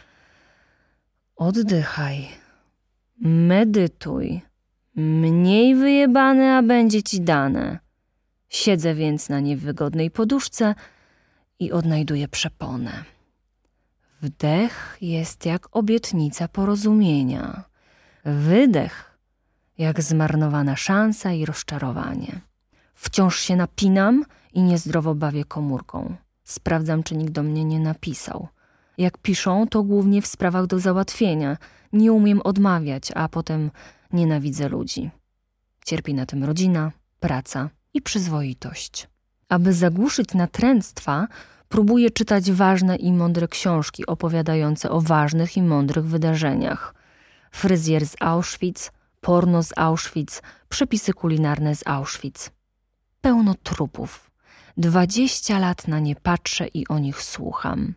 Oddychaj, 1.37 2.29
medytuj. 3.21 4.41
Mniej 4.97 5.75
wyjebane, 5.75 6.57
a 6.57 6.63
będzie 6.63 7.03
ci 7.03 7.21
dane. 7.21 7.79
Siedzę 8.49 8.95
więc 8.95 9.29
na 9.29 9.41
niewygodnej 9.41 10.11
poduszce 10.11 10.75
i 11.59 11.73
odnajduję 11.73 12.29
przeponę. 12.29 13.05
Wdech 14.23 14.99
jest 15.01 15.47
jak 15.47 15.77
obietnica 15.77 16.49
porozumienia. 16.49 17.65
Wydech 18.25 19.19
jak 19.79 20.03
zmarnowana 20.03 20.77
szansa 20.77 21.33
i 21.33 21.45
rozczarowanie. 21.45 22.41
Wciąż 22.97 23.41
się 23.41 23.57
napinam 23.57 24.25
i 24.53 24.63
niezdrowo 24.63 25.15
bawię 25.15 25.45
komórką. 25.45 26.17
Sprawdzam, 26.45 27.03
czy 27.03 27.17
nikt 27.17 27.33
do 27.33 27.43
mnie 27.43 27.65
nie 27.65 27.81
napisał. 27.81 28.49
Jak 28.99 29.19
piszą, 29.19 29.67
to 29.69 29.83
głównie 29.83 30.23
w 30.23 30.27
sprawach 30.27 30.67
do 30.67 30.79
załatwienia. 30.79 31.57
Nie 31.93 32.13
umiem 32.13 32.41
odmawiać, 32.41 33.13
a 33.15 33.29
potem 33.29 33.71
nienawidzę 34.13 34.69
ludzi. 34.69 35.11
Cierpi 35.85 36.15
na 36.15 36.27
tym 36.27 36.45
rodzina, 36.45 36.93
praca 37.21 37.71
i 37.95 38.03
przyzwoitość. 38.03 39.09
Aby 39.49 39.73
zagłuszyć 39.73 40.35
natręctwa, 40.35 41.29
próbuję 41.69 42.11
czytać 42.11 42.53
ważne 42.53 42.97
i 42.97 43.13
mądre 43.13 43.49
książki 43.49 44.07
opowiadające 44.07 44.91
o 44.91 45.01
ważnych 45.01 45.57
i 45.57 45.63
mądrych 45.63 46.05
wydarzeniach. 46.05 46.95
Fryzjer 47.51 48.07
z 48.07 48.17
Auschwitz, 48.21 48.93
porno 49.21 49.63
z 49.63 49.73
Auschwitz, 49.77 50.43
przepisy 50.69 51.13
kulinarne 51.13 51.75
z 51.75 51.87
Auschwitz. 51.87 52.56
Pełno 53.27 53.55
trupów. 53.63 54.31
Dwadzieścia 54.77 55.59
lat 55.59 55.89
na 55.89 55.99
nie 55.99 56.17
patrzę 56.17 56.67
i 56.67 56.89
o 56.89 56.99
nich 56.99 57.23
słucham. 57.23 57.95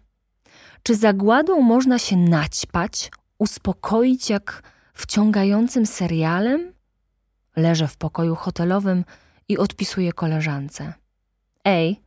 Czy 0.83 0.95
zagładą 0.95 1.61
można 1.61 1.99
się 1.99 2.17
naćpać, 2.17 3.11
uspokoić 3.37 4.29
jak 4.29 4.63
wciągającym 4.93 5.85
serialem? 5.85 6.73
Leżę 7.55 7.87
w 7.87 7.97
pokoju 7.97 8.35
hotelowym 8.35 9.05
i 9.47 9.57
odpisuję 9.57 10.13
koleżance. 10.13 10.93
Ej, 11.65 12.01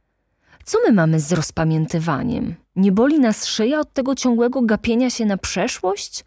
co 0.64 0.78
my 0.86 0.92
mamy 0.92 1.20
z 1.20 1.32
rozpamiętywaniem? 1.32 2.54
Nie 2.76 2.92
boli 2.92 3.20
nas 3.20 3.46
szyja 3.46 3.80
od 3.80 3.92
tego 3.92 4.14
ciągłego 4.14 4.62
gapienia 4.62 5.10
się 5.10 5.26
na 5.26 5.36
przeszłość? 5.36 6.24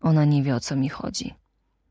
Ona 0.00 0.24
nie 0.24 0.42
wie 0.42 0.54
o 0.54 0.60
co 0.60 0.76
mi 0.76 0.88
chodzi. 0.88 1.34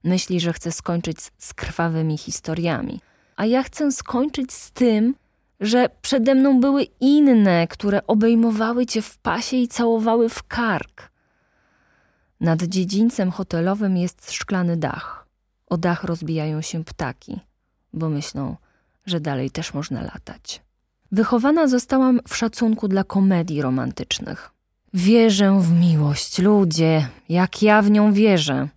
Myśli, 0.03 0.39
że 0.39 0.53
chcę 0.53 0.71
skończyć 0.71 1.17
z 1.37 1.53
krwawymi 1.53 2.17
historiami, 2.17 3.01
a 3.39 3.45
ja 3.45 3.63
chcę 3.63 3.91
skończyć 3.91 4.53
z 4.53 4.71
tym, 4.71 5.15
że 5.59 5.89
przede 6.01 6.35
mną 6.35 6.59
były 6.59 6.83
inne, 6.83 7.67
które 7.67 8.07
obejmowały 8.07 8.85
cię 8.85 9.01
w 9.01 9.17
pasie 9.17 9.57
i 9.57 9.67
całowały 9.67 10.29
w 10.29 10.43
kark. 10.43 11.11
Nad 12.39 12.63
dziedzińcem 12.63 13.31
hotelowym 13.31 13.97
jest 13.97 14.31
szklany 14.31 14.77
dach. 14.77 15.27
O 15.67 15.77
dach 15.77 16.03
rozbijają 16.03 16.61
się 16.61 16.83
ptaki, 16.83 17.39
bo 17.93 18.09
myślą, 18.09 18.55
że 19.05 19.19
dalej 19.19 19.51
też 19.51 19.73
można 19.73 20.01
latać. 20.01 20.61
Wychowana 21.11 21.67
zostałam 21.67 22.19
w 22.27 22.35
szacunku 22.35 22.87
dla 22.87 23.03
komedii 23.03 23.61
romantycznych. 23.61 24.51
Wierzę 24.93 25.59
w 25.61 25.71
miłość, 25.71 26.39
ludzie, 26.39 27.07
jak 27.29 27.61
ja 27.61 27.81
w 27.81 27.91
nią 27.91 28.13
wierzę. 28.13 28.67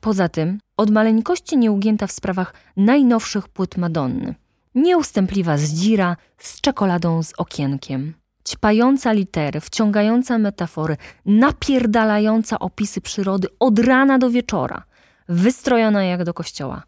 Poza 0.00 0.28
tym, 0.28 0.58
od 0.78 0.90
maleńkości 0.90 1.58
nieugięta 1.58 2.06
w 2.06 2.12
sprawach 2.12 2.54
najnowszych 2.76 3.48
płyt 3.48 3.76
Madonny. 3.76 4.34
Nieustępliwa 4.74 5.58
zdzira 5.58 6.16
z 6.38 6.60
czekoladą 6.60 7.22
z 7.22 7.32
okienkiem. 7.38 8.14
Ćpająca 8.48 9.12
litery, 9.12 9.60
wciągająca 9.60 10.38
metafory, 10.38 10.96
napierdalająca 11.26 12.58
opisy 12.58 13.00
przyrody 13.00 13.48
od 13.60 13.78
rana 13.78 14.18
do 14.18 14.30
wieczora. 14.30 14.82
Wystrojona 15.28 16.04
jak 16.04 16.24
do 16.24 16.34
kościoła. 16.34 16.82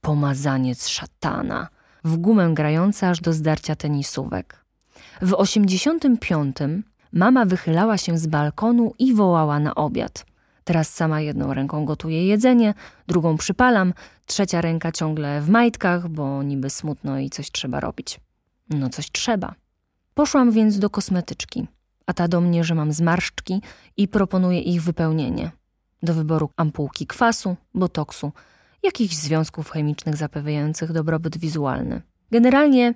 Pomazaniec 0.00 0.88
szatana. 0.88 1.68
W 2.04 2.16
gumę 2.16 2.50
grająca 2.54 3.08
aż 3.08 3.20
do 3.20 3.32
zdarcia 3.32 3.76
tenisówek. 3.76 4.64
W 5.22 5.34
85 5.34 6.56
mama 7.12 7.44
wychylała 7.44 7.98
się 7.98 8.18
z 8.18 8.26
balkonu 8.26 8.94
i 8.98 9.14
wołała 9.14 9.60
na 9.60 9.74
obiad– 9.74 10.24
Teraz 10.66 10.94
sama 10.94 11.20
jedną 11.20 11.54
ręką 11.54 11.84
gotuję 11.84 12.26
jedzenie, 12.26 12.74
drugą 13.08 13.36
przypalam, 13.36 13.94
trzecia 14.26 14.60
ręka 14.60 14.92
ciągle 14.92 15.40
w 15.40 15.48
majtkach, 15.48 16.08
bo 16.08 16.42
niby 16.42 16.70
smutno 16.70 17.18
i 17.18 17.30
coś 17.30 17.50
trzeba 17.50 17.80
robić. 17.80 18.20
No 18.70 18.88
coś 18.88 19.12
trzeba. 19.12 19.54
Poszłam 20.14 20.50
więc 20.50 20.78
do 20.78 20.90
kosmetyczki, 20.90 21.66
a 22.06 22.12
ta 22.12 22.28
do 22.28 22.40
mnie, 22.40 22.64
że 22.64 22.74
mam 22.74 22.92
zmarszczki 22.92 23.62
i 23.96 24.08
proponuje 24.08 24.60
ich 24.60 24.82
wypełnienie. 24.82 25.50
Do 26.02 26.14
wyboru 26.14 26.50
ampułki 26.56 27.06
kwasu, 27.06 27.56
botoksu, 27.74 28.32
jakichś 28.82 29.14
związków 29.14 29.70
chemicznych 29.70 30.16
zapewniających 30.16 30.92
dobrobyt 30.92 31.38
wizualny. 31.38 32.02
Generalnie 32.30 32.94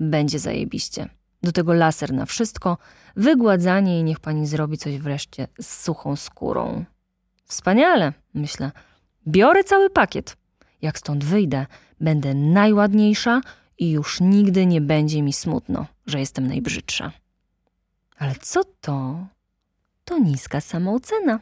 będzie 0.00 0.38
zajebiście. 0.38 1.08
Do 1.42 1.52
tego 1.52 1.72
laser 1.72 2.12
na 2.12 2.26
wszystko, 2.26 2.78
wygładzanie 3.16 4.00
i 4.00 4.04
niech 4.04 4.20
pani 4.20 4.46
zrobi 4.46 4.78
coś 4.78 4.98
wreszcie 4.98 5.48
z 5.60 5.82
suchą 5.84 6.16
skórą. 6.16 6.84
Wspaniale, 7.46 8.12
myślę. 8.34 8.70
Biorę 9.28 9.64
cały 9.64 9.90
pakiet. 9.90 10.36
Jak 10.82 10.98
stąd 10.98 11.24
wyjdę, 11.24 11.66
będę 12.00 12.34
najładniejsza 12.34 13.40
i 13.78 13.90
już 13.90 14.20
nigdy 14.20 14.66
nie 14.66 14.80
będzie 14.80 15.22
mi 15.22 15.32
smutno, 15.32 15.86
że 16.06 16.20
jestem 16.20 16.46
najbrzydsza. 16.46 17.12
Ale 18.18 18.34
co 18.34 18.64
to? 18.80 19.26
To 20.04 20.18
niska 20.18 20.60
samoocena. 20.60 21.40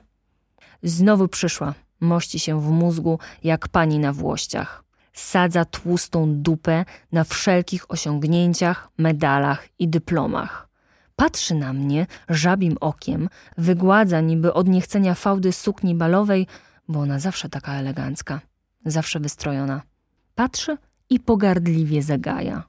Znowu 0.83 1.29
przyszła, 1.29 1.75
mości 2.01 2.39
się 2.39 2.61
w 2.61 2.71
mózgu 2.71 3.19
jak 3.45 3.69
pani 3.69 3.99
na 3.99 4.13
włościach. 4.13 4.85
Sadza 5.13 5.65
tłustą 5.65 6.43
dupę 6.43 6.85
na 7.13 7.25
wszelkich 7.25 7.91
osiągnięciach, 7.91 8.89
medalach 8.99 9.69
i 9.79 9.89
dyplomach. 9.89 10.69
Patrzy 11.17 11.55
na 11.55 11.73
mnie 11.73 12.07
żabim 12.29 12.77
okiem, 12.81 13.29
wygładza 13.59 14.21
niby 14.21 14.53
od 14.53 14.69
niechcenia 14.69 15.15
fałdy 15.15 15.53
sukni 15.53 15.95
balowej, 15.95 16.47
bo 16.89 17.01
ona 17.01 17.19
zawsze 17.19 17.49
taka 17.49 17.75
elegancka, 17.75 18.41
zawsze 18.87 19.21
wystrojona. 19.21 19.83
Patrzy 20.35 20.77
i 21.11 21.21
pogardliwie 21.21 22.03
zagaja. 22.03 22.63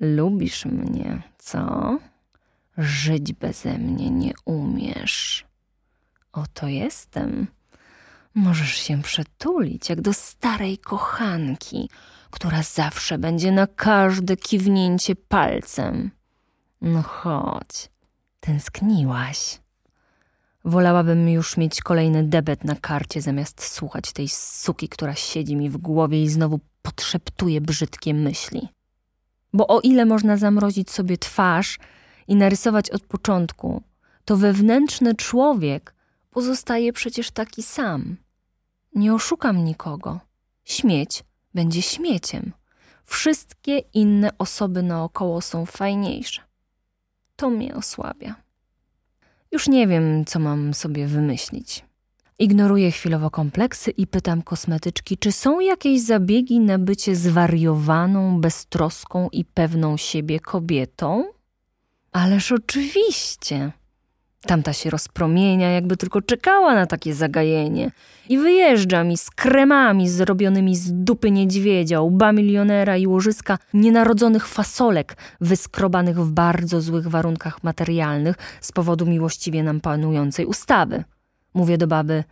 Lubisz 0.00 0.64
mnie, 0.64 1.22
co? 1.38 1.98
Żyć 2.78 3.32
beze 3.32 3.78
mnie 3.78 4.10
nie 4.10 4.32
umiesz. 4.44 5.46
Oto 6.32 6.68
jestem. 6.68 7.46
Możesz 8.34 8.74
się 8.74 9.02
przetulić 9.02 9.88
jak 9.88 10.00
do 10.00 10.12
starej 10.12 10.78
kochanki, 10.78 11.90
która 12.30 12.62
zawsze 12.62 13.18
będzie 13.18 13.52
na 13.52 13.66
każde 13.66 14.36
kiwnięcie 14.36 15.16
palcem. 15.16 16.10
No 16.82 17.02
chodź, 17.02 17.88
tęskniłaś. 18.40 19.60
Wolałabym 20.64 21.28
już 21.28 21.56
mieć 21.56 21.80
kolejny 21.80 22.24
debet 22.24 22.64
na 22.64 22.76
karcie, 22.76 23.20
zamiast 23.20 23.64
słuchać 23.64 24.12
tej 24.12 24.28
suki, 24.28 24.88
która 24.88 25.14
siedzi 25.14 25.56
mi 25.56 25.70
w 25.70 25.76
głowie 25.76 26.22
i 26.22 26.28
znowu 26.28 26.60
podszeptuje 26.82 27.60
brzydkie 27.60 28.14
myśli. 28.14 28.68
Bo 29.52 29.66
o 29.66 29.80
ile 29.80 30.06
można 30.06 30.36
zamrozić 30.36 30.90
sobie 30.90 31.18
twarz 31.18 31.78
i 32.28 32.36
narysować 32.36 32.90
od 32.90 33.02
początku, 33.02 33.82
to 34.24 34.36
wewnętrzny 34.36 35.14
człowiek 35.14 35.94
pozostaje 36.30 36.92
przecież 36.92 37.30
taki 37.30 37.62
sam. 37.62 38.16
Nie 38.94 39.14
oszukam 39.14 39.64
nikogo. 39.64 40.20
Śmieć 40.64 41.24
będzie 41.54 41.82
śmieciem. 41.82 42.52
Wszystkie 43.04 43.78
inne 43.78 44.30
osoby 44.38 44.82
naokoło 44.82 45.40
są 45.40 45.66
fajniejsze 45.66 46.51
to 47.42 47.50
mnie 47.50 47.74
osłabia. 47.74 48.34
Już 49.52 49.68
nie 49.68 49.86
wiem, 49.86 50.24
co 50.24 50.38
mam 50.38 50.74
sobie 50.74 51.06
wymyślić. 51.06 51.84
Ignoruję 52.38 52.90
chwilowo 52.90 53.30
kompleksy 53.30 53.90
i 53.90 54.06
pytam 54.06 54.42
kosmetyczki, 54.42 55.18
czy 55.18 55.32
są 55.32 55.60
jakieś 55.60 56.00
zabiegi 56.00 56.60
na 56.60 56.78
bycie 56.78 57.16
zwariowaną, 57.16 58.40
beztroską 58.40 59.28
i 59.32 59.44
pewną 59.44 59.96
siebie 59.96 60.40
kobietą? 60.40 61.24
Ależ 62.12 62.52
oczywiście. 62.52 63.72
Tamta 64.46 64.72
się 64.72 64.90
rozpromienia, 64.90 65.70
jakby 65.70 65.96
tylko 65.96 66.22
czekała 66.22 66.74
na 66.74 66.86
takie 66.86 67.14
zagajenie. 67.14 67.90
I 68.28 68.38
wyjeżdża 68.38 69.04
mi 69.04 69.16
z 69.16 69.30
kremami 69.30 70.08
zrobionymi 70.08 70.76
z 70.76 70.92
dupy 70.92 71.30
niedźwiedzia, 71.30 72.00
łba 72.00 72.32
milionera 72.32 72.96
i 72.96 73.06
łożyska 73.06 73.58
nienarodzonych 73.74 74.46
fasolek, 74.48 75.16
wyskrobanych 75.40 76.20
w 76.20 76.30
bardzo 76.30 76.80
złych 76.80 77.08
warunkach 77.08 77.62
materialnych 77.62 78.36
z 78.60 78.72
powodu 78.72 79.06
miłościwie 79.06 79.62
nam 79.62 79.80
panującej 79.80 80.46
ustawy. 80.46 81.04
Mówię 81.54 81.78
do 81.78 81.86
baby, 81.86 82.24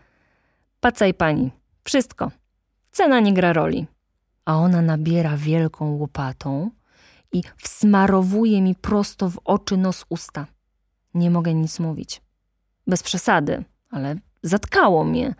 pacaj 0.81 1.14
pani, 1.14 1.50
wszystko, 1.85 2.31
cena 2.90 3.21
nie 3.21 3.35
gra 3.35 3.52
roli. 3.52 3.87
A 4.45 4.57
ona 4.57 4.83
nabiera 4.83 5.37
wielką 5.37 5.97
łopatą 5.97 6.71
i 7.33 7.43
wsmarowuje 7.57 8.62
mi 8.62 8.75
prosto 8.75 9.31
w 9.31 9.38
oczy, 9.45 9.76
nos, 9.76 10.05
usta. 10.09 10.47
Nie 11.14 11.31
mogę 11.31 11.55
nic 11.55 11.79
mówić. 11.81 12.23
Bez 12.87 13.02
przesady, 13.02 13.64
ale 13.90 14.17
zatkało 14.43 15.05
mnie. 15.05 15.35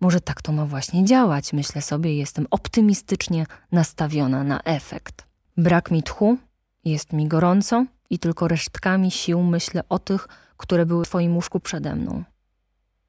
Może 0.00 0.20
tak 0.20 0.42
to 0.42 0.52
ma 0.52 0.66
właśnie 0.66 1.04
działać, 1.04 1.52
myślę 1.52 1.82
sobie, 1.82 2.16
jestem 2.16 2.46
optymistycznie 2.50 3.46
nastawiona 3.72 4.44
na 4.44 4.60
efekt. 4.62 5.26
Brak 5.56 5.90
mi 5.90 6.02
tchu, 6.02 6.38
jest 6.84 7.12
mi 7.12 7.28
gorąco 7.28 7.86
i 8.10 8.18
tylko 8.18 8.48
resztkami 8.48 9.10
sił 9.10 9.42
myślę 9.42 9.82
o 9.88 9.98
tych, 9.98 10.28
które 10.56 10.86
były 10.86 11.04
w 11.04 11.08
twoim 11.08 11.34
łóżku 11.34 11.60
przede 11.60 11.94
mną. 11.94 12.24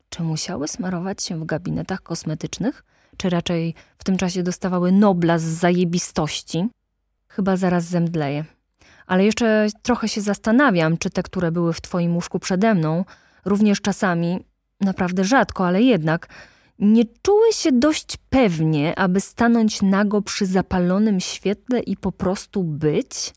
Czy 0.10 0.24
musiały 0.24 0.68
smarować 0.68 1.24
się 1.24 1.40
w 1.40 1.46
gabinetach 1.46 2.02
kosmetycznych, 2.02 2.84
czy 3.18 3.30
raczej 3.30 3.74
w 3.98 4.04
tym 4.04 4.18
czasie 4.18 4.44
dostawały 4.44 4.92
Nobla 4.92 5.40
z 5.40 5.44
zajebistości? 5.44 6.70
Chyba 7.28 7.58
zaraz 7.58 7.84
zemdleję 7.84 8.46
ale 9.08 9.26
jeszcze 9.26 9.68
trochę 9.82 10.08
się 10.08 10.22
zastanawiam, 10.22 10.98
czy 10.98 11.10
te, 11.10 11.24
które 11.24 11.52
były 11.52 11.74
w 11.74 11.82
twoim 11.82 12.16
łóżku 12.16 12.40
przede 12.40 12.74
mną, 12.74 13.06
również 13.46 13.82
czasami, 13.82 14.40
naprawdę 14.82 15.24
rzadko, 15.24 15.68
ale 15.68 15.82
jednak, 15.82 16.28
nie 16.80 17.04
czuły 17.22 17.54
się 17.54 17.72
dość 17.72 18.18
pewnie, 18.30 19.00
aby 19.00 19.22
stanąć 19.22 19.82
nago 19.82 20.22
przy 20.22 20.46
zapalonym 20.46 21.20
świetle 21.20 21.80
i 21.80 21.98
po 21.98 22.12
prostu 22.12 22.64
być? 22.64 23.34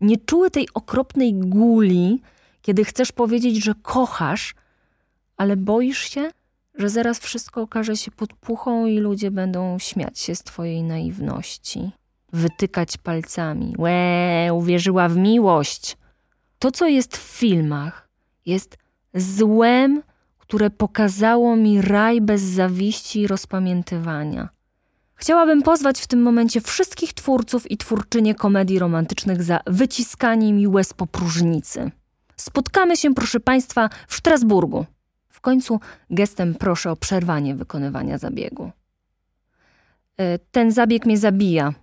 Nie 0.00 0.16
czuły 0.16 0.50
tej 0.50 0.68
okropnej 0.74 1.34
guli, 1.34 2.22
kiedy 2.62 2.84
chcesz 2.84 3.12
powiedzieć, 3.12 3.64
że 3.64 3.74
kochasz, 3.82 4.54
ale 5.36 5.56
boisz 5.56 6.10
się, 6.10 6.30
że 6.74 6.88
zaraz 6.88 7.18
wszystko 7.18 7.62
okaże 7.62 7.96
się 7.96 8.10
podpuchą 8.10 8.86
i 8.86 8.98
ludzie 8.98 9.30
będą 9.30 9.78
śmiać 9.78 10.18
się 10.18 10.34
z 10.34 10.42
twojej 10.42 10.82
naiwności 10.82 11.90
wytykać 12.34 12.96
palcami. 12.96 13.74
Łe, 13.78 14.54
uwierzyła 14.54 15.08
w 15.08 15.16
miłość. 15.16 15.96
To, 16.58 16.70
co 16.70 16.86
jest 16.86 17.16
w 17.16 17.20
filmach, 17.20 18.08
jest 18.46 18.78
złem, 19.14 20.02
które 20.38 20.70
pokazało 20.70 21.56
mi 21.56 21.82
raj 21.82 22.20
bez 22.20 22.42
zawiści 22.42 23.20
i 23.20 23.26
rozpamiętywania. 23.26 24.48
Chciałabym 25.14 25.62
pozwać 25.62 26.00
w 26.00 26.06
tym 26.06 26.22
momencie 26.22 26.60
wszystkich 26.60 27.12
twórców 27.12 27.70
i 27.70 27.76
twórczynie 27.76 28.34
komedii 28.34 28.78
romantycznych 28.78 29.42
za 29.42 29.60
wyciskanie 29.66 30.52
mi 30.52 30.68
łez 30.68 30.92
po 30.92 31.06
próżnicy. 31.06 31.90
Spotkamy 32.36 32.96
się, 32.96 33.14
proszę 33.14 33.40
Państwa, 33.40 33.90
w 34.08 34.14
Strasburgu. 34.14 34.86
W 35.28 35.40
końcu 35.40 35.80
gestem 36.10 36.54
proszę 36.54 36.90
o 36.90 36.96
przerwanie 36.96 37.54
wykonywania 37.54 38.18
zabiegu. 38.18 38.70
E, 40.16 40.38
ten 40.38 40.72
zabieg 40.72 41.06
mnie 41.06 41.18
zabija, 41.18 41.74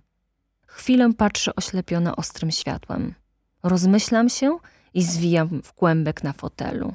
Chwilę 0.74 1.12
patrzę 1.14 1.56
oślepiona 1.56 2.16
ostrym 2.16 2.50
światłem. 2.50 3.14
Rozmyślam 3.62 4.28
się 4.28 4.58
i 4.94 5.02
zwijam 5.02 5.62
w 5.62 5.72
kłębek 5.72 6.24
na 6.24 6.32
fotelu. 6.32 6.94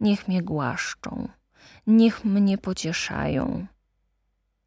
Niech 0.00 0.28
mnie 0.28 0.42
głaszczą, 0.42 1.28
niech 1.86 2.24
mnie 2.24 2.58
pocieszają. 2.58 3.66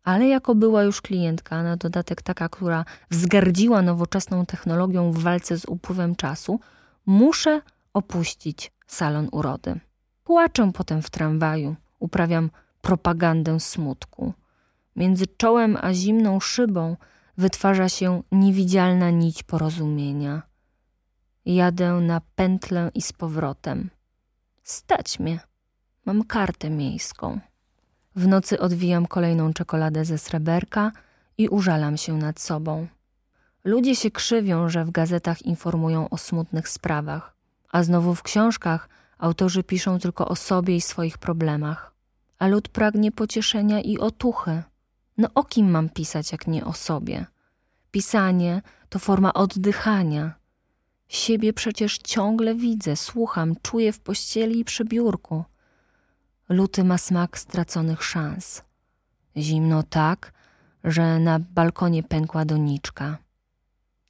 Ale 0.03 0.27
jako 0.27 0.55
była 0.55 0.83
już 0.83 1.01
klientka, 1.01 1.63
na 1.63 1.77
dodatek 1.77 2.21
taka, 2.21 2.49
która 2.49 2.85
wzgardziła 3.09 3.81
nowoczesną 3.81 4.45
technologią 4.45 5.11
w 5.11 5.17
walce 5.17 5.57
z 5.57 5.65
upływem 5.65 6.15
czasu, 6.15 6.59
muszę 7.05 7.61
opuścić 7.93 8.71
salon 8.87 9.29
urody. 9.31 9.79
Płaczę 10.23 10.71
potem 10.73 11.01
w 11.01 11.09
tramwaju, 11.09 11.75
uprawiam 11.99 12.49
propagandę 12.81 13.59
smutku. 13.59 14.33
Między 14.95 15.27
czołem 15.27 15.77
a 15.81 15.93
zimną 15.93 16.39
szybą 16.39 16.95
wytwarza 17.37 17.89
się 17.89 18.23
niewidzialna 18.31 19.09
nić 19.09 19.43
porozumienia. 19.43 20.41
Jadę 21.45 21.93
na 21.93 22.21
pętlę 22.35 22.91
i 22.93 23.01
z 23.01 23.13
powrotem. 23.13 23.89
Stać 24.63 25.19
mnie. 25.19 25.39
Mam 26.05 26.23
kartę 26.23 26.69
miejską. 26.69 27.39
W 28.15 28.27
nocy 28.27 28.59
odwijam 28.59 29.05
kolejną 29.05 29.53
czekoladę 29.53 30.05
ze 30.05 30.17
sreberka 30.17 30.91
i 31.37 31.49
użalam 31.49 31.97
się 31.97 32.13
nad 32.13 32.39
sobą. 32.39 32.87
Ludzie 33.63 33.95
się 33.95 34.11
krzywią, 34.11 34.69
że 34.69 34.85
w 34.85 34.91
gazetach 34.91 35.41
informują 35.41 36.09
o 36.09 36.17
smutnych 36.17 36.69
sprawach, 36.69 37.35
a 37.71 37.83
znowu 37.83 38.15
w 38.15 38.23
książkach 38.23 38.89
autorzy 39.17 39.63
piszą 39.63 39.99
tylko 39.99 40.27
o 40.27 40.35
sobie 40.35 40.75
i 40.75 40.81
swoich 40.81 41.17
problemach. 41.17 41.93
A 42.39 42.47
lud 42.47 42.69
pragnie 42.69 43.11
pocieszenia 43.11 43.81
i 43.81 43.97
otuchy. 43.97 44.63
No 45.17 45.27
o 45.35 45.43
kim 45.43 45.71
mam 45.71 45.89
pisać, 45.89 46.31
jak 46.31 46.47
nie 46.47 46.65
o 46.65 46.73
sobie? 46.73 47.25
Pisanie 47.91 48.61
to 48.89 48.99
forma 48.99 49.33
oddychania. 49.33 50.33
Siebie 51.07 51.53
przecież 51.53 51.97
ciągle 51.97 52.55
widzę, 52.55 52.95
słucham, 52.95 53.55
czuję 53.61 53.93
w 53.93 53.99
pościeli 53.99 54.59
i 54.59 54.65
przy 54.65 54.85
biurku. 54.85 55.43
Luty 56.49 56.83
ma 56.83 56.97
smak 56.97 57.39
straconych 57.39 58.03
szans. 58.03 58.61
Zimno 59.37 59.83
tak, 59.83 60.33
że 60.83 61.19
na 61.19 61.39
balkonie 61.39 62.03
pękła 62.03 62.45
doniczka. 62.45 63.17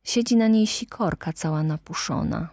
Siedzi 0.04 0.36
na 0.36 0.48
niej 0.48 0.68
sikorka 0.68 1.34
cała 1.34 1.64
napuszona. 1.64 2.50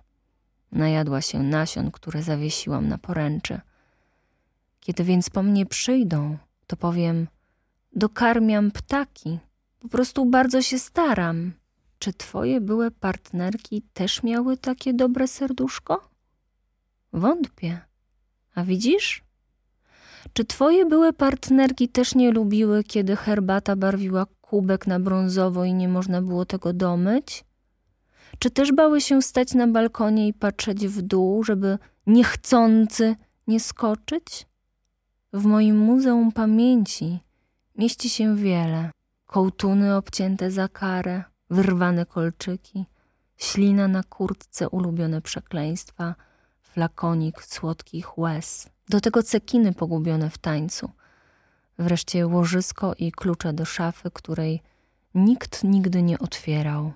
Najadła 0.73 1.21
się 1.21 1.43
nasion, 1.43 1.91
które 1.91 2.23
zawiesiłam 2.23 2.89
na 2.89 2.99
poręczy. 2.99 3.61
Kiedy 4.81 5.05
więc 5.05 5.31
po 5.31 5.43
mnie 5.43 5.67
przyjdą, 5.67 6.39
to 6.67 6.77
powiem: 6.77 7.29
Dokarmiam 7.93 8.71
ptaki. 8.71 9.39
Po 9.79 9.89
prostu 9.89 10.27
bardzo 10.27 10.63
się 10.63 10.79
staram. 10.79 11.53
Czy 11.99 12.13
twoje 12.13 12.61
były 12.61 12.91
partnerki 12.91 13.83
też 13.95 14.23
miały 14.23 14.57
takie 14.57 14.95
dobre 14.95 15.29
serduszko? 15.29 16.09
Wątpię. 17.13 17.81
A 18.55 18.65
widzisz? 18.65 19.25
Czy 20.33 20.45
twoje 20.45 20.87
były 20.87 21.13
partnerki 21.13 21.89
też 21.89 22.15
nie 22.15 22.31
lubiły, 22.31 22.85
kiedy 22.85 23.17
herbata 23.17 23.77
barwiła 23.77 24.27
kubek 24.41 24.87
na 24.87 25.01
brązowo 25.01 25.65
i 25.65 25.75
nie 25.75 25.89
można 25.89 26.23
było 26.23 26.45
tego 26.45 26.73
domyć? 26.73 27.45
Czy 28.39 28.51
też 28.51 28.73
bały 28.73 29.01
się 29.01 29.23
stać 29.23 29.55
na 29.55 29.67
balkonie 29.67 30.29
i 30.29 30.35
patrzeć 30.35 30.89
w 30.89 31.03
dół, 31.03 31.45
żeby 31.45 31.79
niechcący 32.07 33.17
nie 33.47 33.61
skoczyć? 33.61 34.47
W 35.33 35.45
moim 35.45 35.79
muzeum 35.79 36.33
pamięci 36.33 37.21
mieści 37.83 38.11
się 38.11 38.37
wiele. 38.37 38.91
Kołtuny 39.27 39.97
obcięte 39.97 40.51
za 40.51 40.69
karę, 40.69 41.25
wyrwane 41.51 42.07
kolczyki, 42.07 42.85
ślina 43.37 43.89
na 43.89 44.03
kurtce, 44.03 44.69
ulubione 44.69 45.21
przekleństwa, 45.21 46.15
flakonik 46.63 47.43
słodkich 47.43 48.19
łez, 48.19 48.71
do 48.89 49.01
tego 49.01 49.23
cekiny 49.23 49.73
pogubione 49.73 50.31
w 50.31 50.39
tańcu, 50.39 50.91
wreszcie 51.79 52.27
łożysko 52.27 52.95
i 52.99 53.13
klucze 53.13 53.53
do 53.53 53.65
szafy, 53.65 54.11
której 54.11 54.63
nikt 55.15 55.65
nigdy 55.65 56.03
nie 56.03 56.19
otwierał. 56.19 56.93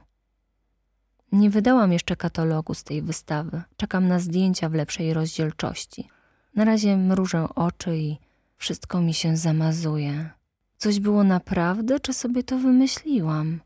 Nie 1.33 1.51
wydałam 1.51 1.92
jeszcze 1.92 2.16
katalogu 2.16 2.75
z 2.75 2.85
tej 2.85 3.03
wystawy. 3.03 3.62
Czekam 3.77 4.09
na 4.09 4.18
zdjęcia 4.18 4.68
w 4.68 4.75
lepszej 4.75 5.14
rozdzielczości. 5.14 6.09
Na 6.55 6.64
razie 6.64 6.96
mrużę 6.96 7.49
oczy 7.55 7.96
i 7.96 8.18
wszystko 8.57 9.01
mi 9.01 9.14
się 9.14 9.37
zamazuje. 9.37 10.36
Coś 10.78 11.00
było 11.00 11.24
naprawdę, 11.24 12.00
czy 12.00 12.12
sobie 12.12 12.42
to 12.42 12.58
wymyśliłam? 12.58 13.60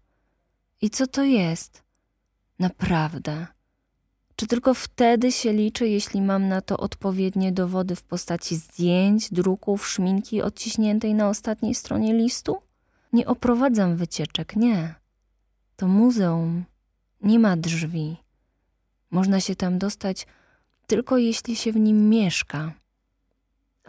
I 0.82 0.90
co 0.90 1.06
to 1.06 1.22
jest? 1.22 1.82
Naprawdę. 2.58 3.46
Czy 4.36 4.46
tylko 4.46 4.74
wtedy 4.74 5.32
się 5.32 5.52
liczy, 5.52 5.88
jeśli 5.88 6.22
mam 6.22 6.48
na 6.48 6.60
to 6.60 6.76
odpowiednie 6.76 7.52
dowody 7.52 7.96
w 7.96 8.02
postaci 8.02 8.56
zdjęć, 8.56 9.30
druków, 9.32 9.88
szminki 9.88 10.42
odciśniętej 10.42 11.14
na 11.14 11.28
ostatniej 11.28 11.74
stronie 11.74 12.14
listu? 12.14 12.56
Nie 13.12 13.26
oprowadzam 13.26 13.96
wycieczek, 13.96 14.56
nie. 14.56 14.94
To 15.76 15.88
muzeum. 15.88 16.64
Nie 17.22 17.38
ma 17.38 17.56
drzwi. 17.56 18.16
Można 19.10 19.40
się 19.40 19.56
tam 19.56 19.78
dostać 19.78 20.26
tylko 20.86 21.18
jeśli 21.18 21.56
się 21.56 21.72
w 21.72 21.76
nim 21.76 22.08
mieszka 22.08 22.72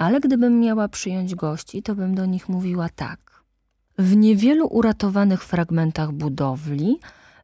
ale 0.01 0.19
gdybym 0.19 0.59
miała 0.59 0.87
przyjąć 0.87 1.35
gości, 1.35 1.83
to 1.83 1.95
bym 1.95 2.15
do 2.15 2.25
nich 2.25 2.49
mówiła 2.49 2.89
tak. 2.89 3.43
W 3.97 4.15
niewielu 4.15 4.67
uratowanych 4.67 5.43
fragmentach 5.43 6.11
budowli 6.11 6.99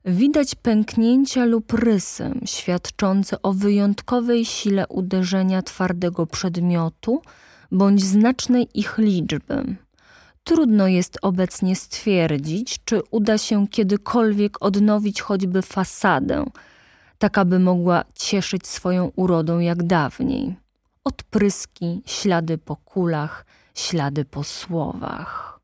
widać 0.06 0.56
pęknięcia 0.56 1.46
lub 1.46 1.74
rysy 1.74 2.32
świadczące 2.46 3.41
o 3.41 3.54
wyjątkowej 3.54 4.46
sile 4.46 4.88
uderzenia 4.88 5.62
twardego 5.62 6.26
przedmiotu 6.26 7.22
bądź 7.72 8.04
znacznej 8.04 8.67
ich 8.74 8.98
liczby. 8.98 9.76
Trudno 10.43 10.88
jest 10.88 11.17
obecnie 11.22 11.76
stwierdzić, 11.76 12.80
czy 12.86 13.02
uda 13.12 13.38
się 13.38 13.67
kiedykolwiek 13.67 14.58
odnowić 14.60 15.22
choćby 15.22 15.62
fasadę, 15.62 16.46
tak 17.17 17.38
aby 17.38 17.60
mogła 17.60 18.04
cieszyć 18.15 18.67
swoją 18.67 19.12
urodą 19.15 19.60
jak 19.60 19.84
dawniej. 19.84 20.66
Odpryski, 21.08 22.02
ślady 22.06 22.58
po 22.58 22.76
kulach, 22.76 23.46
ślady 23.76 24.26
po 24.26 24.43
słowach. 24.43 25.60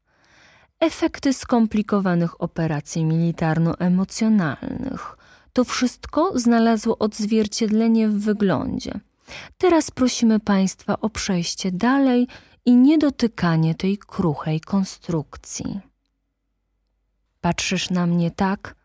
Efekty 0.79 1.33
skomplikowanych 1.33 2.41
operacji 2.41 3.05
militarno-emocjonalnych. 3.05 5.17
To 5.53 5.63
wszystko 5.63 6.39
znalazło 6.39 6.97
odzwierciedlenie 6.97 8.09
w 8.09 8.19
wyglądzie. 8.19 8.99
Teraz 9.57 9.91
prosimy 9.91 10.39
Państwa 10.39 10.99
o 10.99 11.09
przejście 11.09 11.71
dalej 11.71 12.27
i 12.65 12.75
niedotykanie 12.75 13.75
tej 13.75 13.97
kruchej 13.97 14.61
konstrukcji. 14.61 15.79
Patrzysz 17.41 17.89
na 17.89 18.05
mnie 18.05 18.31
tak, 18.31 18.75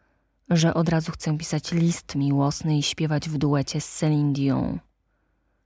że 0.51 0.75
od 0.75 0.89
razu 0.89 1.13
chcę 1.13 1.39
pisać 1.39 1.73
list 1.73 2.15
miłosny 2.15 2.79
i 2.79 2.83
śpiewać 2.83 3.29
w 3.29 3.39
duecie 3.39 3.81
z 3.81 3.93
Celine 3.93 4.33
Dion. 4.33 4.88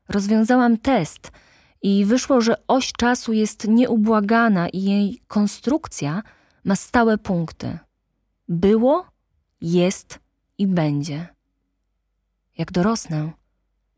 Rozwiązałam 0.09 0.79
test 0.79 1.33
i 1.83 2.05
wyszło, 2.05 2.41
że 2.41 2.67
oś 2.67 2.93
czasu 2.93 3.33
jest 3.33 3.69
nieubłagana 3.69 4.69
i 4.69 4.83
jej 4.83 5.23
konstrukcja 5.29 6.23
ma 6.65 6.77
stałe 6.77 7.19
punkty. 7.19 7.79
Było, 8.49 9.07
jest 9.61 10.19
i 10.59 10.67
będzie. 10.67 11.27
Jak 12.59 12.73
dorosnę, 12.73 13.33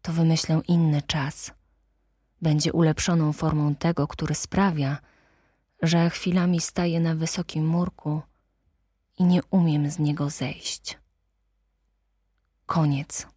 to 0.03 0.13
wymyślę 0.13 0.61
inny 0.69 1.03
czas. 1.03 1.53
Będzie 2.43 2.73
ulepszoną 2.73 3.33
formą 3.33 3.75
tego, 3.75 4.09
który 4.09 4.35
sprawia, 4.35 4.99
że 5.83 6.11
chwilami 6.11 6.61
staję 6.61 7.01
na 7.01 7.15
wysokim 7.15 7.67
murku 7.67 8.23
i 9.19 9.25
nie 9.25 9.41
umiem 9.51 9.91
z 9.91 9.99
niego 9.99 10.31
zejść. 10.31 10.99
Koniec. 12.67 13.34